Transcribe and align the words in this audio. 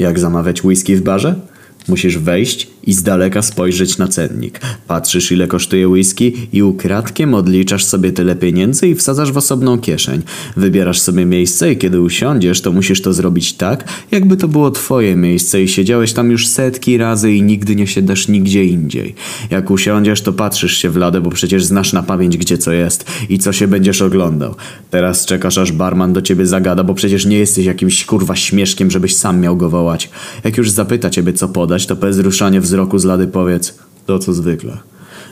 Jak 0.00 0.18
zamawiać 0.18 0.64
whisky 0.64 0.96
w 0.96 1.02
barze? 1.02 1.34
Musisz 1.88 2.18
wejść 2.18 2.68
i 2.84 2.92
z 2.92 3.02
daleka 3.02 3.42
spojrzeć 3.42 3.98
na 3.98 4.08
cennik. 4.08 4.60
Patrzysz 4.86 5.32
ile 5.32 5.46
kosztuje 5.46 5.88
whisky 5.88 6.32
i 6.52 6.62
ukradkiem 6.62 7.34
odliczasz 7.34 7.84
sobie 7.84 8.12
tyle 8.12 8.36
pieniędzy 8.36 8.88
i 8.88 8.94
wsadzasz 8.94 9.32
w 9.32 9.36
osobną 9.36 9.78
kieszeń. 9.78 10.22
Wybierasz 10.56 11.00
sobie 11.00 11.26
miejsce 11.26 11.72
i 11.72 11.76
kiedy 11.76 12.00
usiądziesz, 12.00 12.60
to 12.60 12.72
musisz 12.72 13.02
to 13.02 13.12
zrobić 13.12 13.52
tak, 13.52 13.84
jakby 14.10 14.36
to 14.36 14.48
było 14.48 14.70
twoje 14.70 15.16
miejsce 15.16 15.62
i 15.62 15.68
siedziałeś 15.68 16.12
tam 16.12 16.30
już 16.30 16.48
setki 16.48 16.96
razy 16.96 17.32
i 17.32 17.42
nigdy 17.42 17.76
nie 17.76 17.86
siadasz 17.86 18.28
nigdzie 18.28 18.64
indziej. 18.64 19.14
Jak 19.50 19.70
usiądziesz, 19.70 20.22
to 20.22 20.32
patrzysz 20.32 20.76
się 20.76 20.90
w 20.90 20.96
ladę, 20.96 21.20
bo 21.20 21.30
przecież 21.30 21.64
znasz 21.64 21.92
na 21.92 22.02
pamięć 22.02 22.38
gdzie 22.38 22.58
co 22.58 22.72
jest 22.72 23.04
i 23.28 23.38
co 23.38 23.52
się 23.52 23.68
będziesz 23.68 24.02
oglądał. 24.02 24.54
Teraz 24.90 25.26
czekasz 25.26 25.58
aż 25.58 25.72
barman 25.72 26.12
do 26.12 26.22
ciebie 26.22 26.46
zagada, 26.46 26.84
bo 26.84 26.94
przecież 26.94 27.26
nie 27.26 27.38
jesteś 27.38 27.64
jakimś 27.64 28.04
kurwa 28.04 28.36
śmieszkiem, 28.36 28.90
żebyś 28.90 29.16
sam 29.16 29.40
miał 29.40 29.56
go 29.56 29.70
wołać. 29.70 30.10
Jak 30.44 30.56
już 30.56 30.70
zapyta 30.70 31.10
ciebie 31.10 31.32
co 31.32 31.48
podać, 31.48 31.79
to 31.86 31.96
bez 31.96 32.20
wzroku 32.60 32.98
z 32.98 33.04
lady 33.04 33.26
powiedz 33.26 33.78
to 34.06 34.18
co 34.18 34.34
zwykle. 34.34 34.78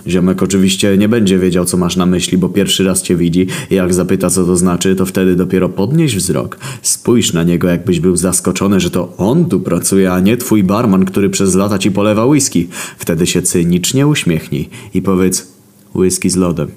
Ziomek 0.07 0.43
oczywiście 0.43 0.99
nie 0.99 1.09
będzie 1.09 1.39
wiedział, 1.39 1.65
co 1.65 1.77
masz 1.77 1.97
na 1.97 2.07
myśli, 2.07 2.39
bo 2.39 2.49
pierwszy 2.49 2.85
raz 2.85 3.03
cię 3.03 3.17
widzi 3.17 3.47
i 3.71 3.75
jak 3.75 3.95
zapyta, 3.95 4.31
co 4.31 4.45
to 4.45 4.57
znaczy, 4.57 4.97
to 4.97 5.07
wtedy 5.07 5.37
dopiero 5.37 5.69
podnieś 5.69 6.17
wzrok. 6.17 6.59
Spójrz 6.83 7.33
na 7.33 7.43
niego, 7.43 7.69
jakbyś 7.69 8.01
był 8.01 8.17
zaskoczony, 8.17 8.81
że 8.81 8.91
to 8.91 9.15
on 9.17 9.45
tu 9.45 9.61
pracuje, 9.61 10.13
a 10.13 10.21
nie 10.21 10.37
twój 10.37 10.65
barman, 10.65 11.05
który 11.05 11.31
przez 11.31 11.55
lata 11.55 11.79
ci 11.79 11.91
polewa 11.91 12.27
whisky. 12.27 12.69
Wtedy 12.99 13.27
się 13.27 13.43
cynicznie 13.43 14.07
uśmiechnij 14.07 14.69
i 14.95 15.03
powiedz 15.03 15.53
whisky 15.95 16.31
z 16.31 16.37
lodem. 16.37 16.69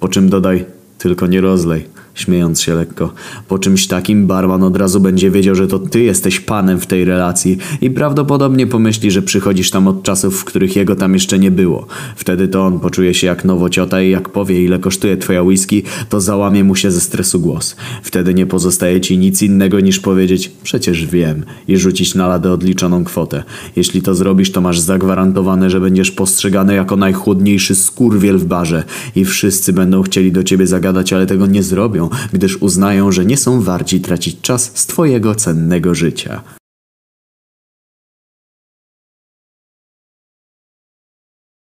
Po 0.00 0.08
czym 0.08 0.28
dodaj, 0.28 0.64
tylko 0.98 1.26
nie 1.26 1.40
rozlej 1.40 1.99
śmiejąc 2.20 2.60
się 2.60 2.74
lekko. 2.74 3.12
Po 3.48 3.58
czymś 3.58 3.86
takim 3.86 4.26
barman 4.26 4.62
od 4.62 4.76
razu 4.76 5.00
będzie 5.00 5.30
wiedział, 5.30 5.54
że 5.54 5.68
to 5.68 5.78
ty 5.78 6.02
jesteś 6.02 6.40
panem 6.40 6.80
w 6.80 6.86
tej 6.86 7.04
relacji 7.04 7.58
i 7.80 7.90
prawdopodobnie 7.90 8.66
pomyśli, 8.66 9.10
że 9.10 9.22
przychodzisz 9.22 9.70
tam 9.70 9.88
od 9.88 10.02
czasów, 10.02 10.40
w 10.40 10.44
których 10.44 10.76
jego 10.76 10.96
tam 10.96 11.14
jeszcze 11.14 11.38
nie 11.38 11.50
było. 11.50 11.86
Wtedy 12.16 12.48
to 12.48 12.66
on 12.66 12.80
poczuje 12.80 13.14
się 13.14 13.26
jak 13.26 13.44
nowociota 13.44 14.02
i 14.02 14.10
jak 14.10 14.28
powie 14.28 14.64
ile 14.64 14.78
kosztuje 14.78 15.16
twoja 15.16 15.42
whisky, 15.42 15.82
to 16.08 16.20
załamie 16.20 16.64
mu 16.64 16.76
się 16.76 16.90
ze 16.90 17.00
stresu 17.00 17.40
głos. 17.40 17.76
Wtedy 18.02 18.34
nie 18.34 18.46
pozostaje 18.46 19.00
ci 19.00 19.18
nic 19.18 19.42
innego 19.42 19.80
niż 19.80 20.00
powiedzieć 20.00 20.52
przecież 20.62 21.06
wiem 21.06 21.44
i 21.68 21.76
rzucić 21.76 22.14
na 22.14 22.28
ladę 22.28 22.52
odliczoną 22.52 23.04
kwotę. 23.04 23.42
Jeśli 23.76 24.02
to 24.02 24.14
zrobisz, 24.14 24.52
to 24.52 24.60
masz 24.60 24.80
zagwarantowane, 24.80 25.70
że 25.70 25.80
będziesz 25.80 26.10
postrzegany 26.10 26.74
jako 26.74 26.96
najchłodniejszy 26.96 27.74
skurwiel 27.74 28.38
w 28.38 28.44
barze 28.44 28.84
i 29.16 29.24
wszyscy 29.24 29.72
będą 29.72 30.02
chcieli 30.02 30.32
do 30.32 30.42
ciebie 30.42 30.66
zagadać, 30.66 31.12
ale 31.12 31.26
tego 31.26 31.46
nie 31.46 31.62
zrobią, 31.62 32.09
gdyż 32.32 32.56
uznają, 32.56 33.12
że 33.12 33.24
nie 33.24 33.36
są 33.36 33.62
warci 33.62 34.00
tracić 34.00 34.40
czas 34.40 34.72
z 34.74 34.86
twojego 34.86 35.34
cennego 35.34 35.94
życia. 35.94 36.42